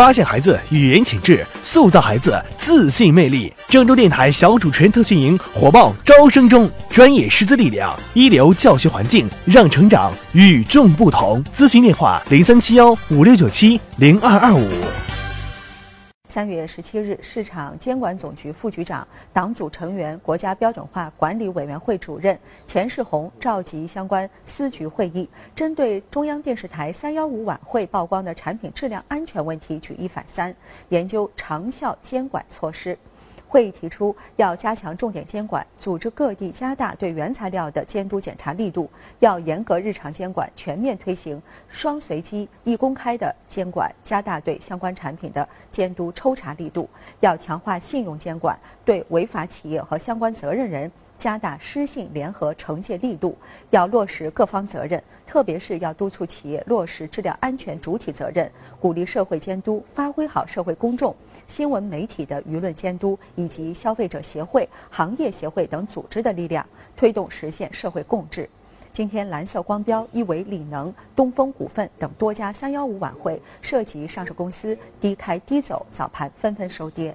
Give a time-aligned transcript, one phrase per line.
[0.00, 3.52] 发现孩子语言潜质，塑造孩子自信魅力。
[3.68, 11.44] 郑州电台小主持人特训营火爆招生中，专业师资力量，一流教学环境，让成长与众不同。
[11.54, 14.66] 咨询电话：零三七幺五六九七零二二五。
[16.30, 22.38] 三月十七日，市场监管总局副局长、党组成员、国家标准化管理委员会主任
[22.68, 30.54] 田世宏召集相关司局会议，针对中央电视台“三幺五”晚会曝光的产品质量安全问题举一反三，
[30.90, 32.96] 研究长效监管措施。
[33.50, 50.88] 会议提出，要加强重点监管，组织各地加大对原材料的监督检查力度；要严格日常监管，全面推行双随机、一公开的监管，加大对相关产品的监督抽查力度；要强化信用监管，对违法企业和相关责任人。
[51.20, 53.36] 加大失信联合惩戒力度，
[53.68, 61.14] 要落实各方责任，特别是要督促企业落实质量安全主体责任，鼓励社会监督发挥好社会公众、
[61.46, 68.48] 新闻媒体的舆论监督以及消费者协会、行业协会等组织的力量，推动实现社会共治。
[68.90, 77.14] 今天，蓝色光标、一维锂能、东风股份等多家“三幺五”晚会涉及上市公司低开低走，早盘纷纷收跌。